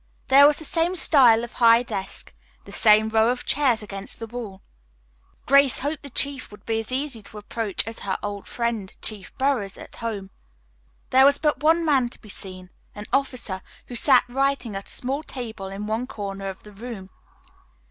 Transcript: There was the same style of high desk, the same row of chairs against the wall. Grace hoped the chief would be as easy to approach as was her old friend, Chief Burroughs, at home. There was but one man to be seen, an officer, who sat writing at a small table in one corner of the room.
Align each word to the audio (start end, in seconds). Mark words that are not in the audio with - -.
There 0.29 0.47
was 0.47 0.57
the 0.57 0.65
same 0.65 0.95
style 0.95 1.43
of 1.43 1.53
high 1.53 1.83
desk, 1.83 2.33
the 2.65 2.71
same 2.71 3.09
row 3.09 3.29
of 3.29 3.45
chairs 3.45 3.83
against 3.83 4.17
the 4.17 4.25
wall. 4.25 4.63
Grace 5.45 5.81
hoped 5.81 6.01
the 6.01 6.09
chief 6.09 6.49
would 6.49 6.65
be 6.65 6.79
as 6.79 6.91
easy 6.91 7.21
to 7.21 7.37
approach 7.37 7.83
as 7.85 7.97
was 7.97 8.05
her 8.05 8.17
old 8.23 8.47
friend, 8.47 8.97
Chief 9.03 9.31
Burroughs, 9.37 9.77
at 9.77 9.97
home. 9.97 10.31
There 11.11 11.25
was 11.25 11.37
but 11.37 11.61
one 11.61 11.85
man 11.85 12.09
to 12.09 12.19
be 12.19 12.29
seen, 12.29 12.71
an 12.95 13.05
officer, 13.13 13.61
who 13.89 13.93
sat 13.95 14.23
writing 14.27 14.75
at 14.75 14.87
a 14.87 14.91
small 14.91 15.21
table 15.21 15.67
in 15.67 15.85
one 15.85 16.07
corner 16.07 16.49
of 16.49 16.63
the 16.63 16.71
room. 16.71 17.11